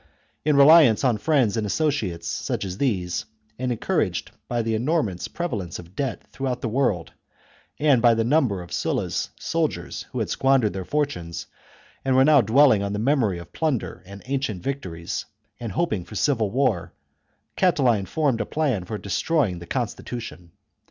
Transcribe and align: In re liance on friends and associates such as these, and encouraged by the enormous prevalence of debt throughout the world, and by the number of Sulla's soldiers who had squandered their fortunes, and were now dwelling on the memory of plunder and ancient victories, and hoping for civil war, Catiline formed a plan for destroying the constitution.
In 0.43 0.55
re 0.57 0.65
liance 0.65 1.05
on 1.07 1.19
friends 1.19 1.55
and 1.55 1.63
associates 1.67 2.27
such 2.27 2.65
as 2.65 2.79
these, 2.79 3.25
and 3.59 3.71
encouraged 3.71 4.31
by 4.47 4.63
the 4.63 4.73
enormous 4.73 5.27
prevalence 5.27 5.77
of 5.77 5.95
debt 5.95 6.23
throughout 6.31 6.61
the 6.61 6.67
world, 6.67 7.11
and 7.77 8.01
by 8.01 8.15
the 8.15 8.23
number 8.23 8.63
of 8.63 8.73
Sulla's 8.73 9.29
soldiers 9.39 10.07
who 10.11 10.17
had 10.17 10.31
squandered 10.31 10.73
their 10.73 10.85
fortunes, 10.85 11.45
and 12.03 12.15
were 12.15 12.25
now 12.25 12.41
dwelling 12.41 12.81
on 12.81 12.93
the 12.93 12.97
memory 12.97 13.37
of 13.37 13.53
plunder 13.53 14.01
and 14.07 14.23
ancient 14.25 14.63
victories, 14.63 15.25
and 15.59 15.73
hoping 15.73 16.03
for 16.03 16.15
civil 16.15 16.49
war, 16.49 16.93
Catiline 17.55 18.07
formed 18.07 18.41
a 18.41 18.45
plan 18.47 18.85
for 18.85 18.97
destroying 18.97 19.59
the 19.59 19.67
constitution. 19.67 20.51